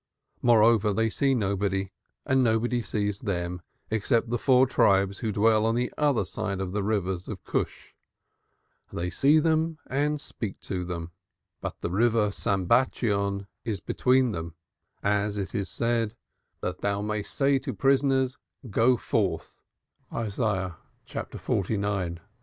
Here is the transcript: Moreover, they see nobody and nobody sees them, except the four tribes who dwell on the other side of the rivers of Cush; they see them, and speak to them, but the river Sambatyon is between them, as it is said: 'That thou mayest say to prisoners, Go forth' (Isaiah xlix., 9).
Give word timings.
Moreover, 0.41 0.93
they 0.93 1.11
see 1.11 1.35
nobody 1.35 1.91
and 2.25 2.43
nobody 2.43 2.81
sees 2.81 3.19
them, 3.19 3.61
except 3.91 4.31
the 4.31 4.39
four 4.39 4.65
tribes 4.65 5.19
who 5.19 5.31
dwell 5.31 5.63
on 5.63 5.75
the 5.75 5.93
other 5.95 6.25
side 6.25 6.59
of 6.59 6.71
the 6.71 6.81
rivers 6.81 7.27
of 7.27 7.43
Cush; 7.43 7.93
they 8.91 9.11
see 9.11 9.37
them, 9.37 9.77
and 9.91 10.19
speak 10.19 10.59
to 10.61 10.83
them, 10.83 11.11
but 11.61 11.81
the 11.81 11.91
river 11.91 12.31
Sambatyon 12.31 13.45
is 13.63 13.79
between 13.79 14.31
them, 14.31 14.55
as 15.03 15.37
it 15.37 15.53
is 15.53 15.69
said: 15.69 16.15
'That 16.61 16.81
thou 16.81 17.03
mayest 17.03 17.31
say 17.35 17.59
to 17.59 17.71
prisoners, 17.71 18.39
Go 18.71 18.97
forth' 18.97 19.61
(Isaiah 20.11 20.77
xlix., 21.05 21.77
9). 21.79 22.19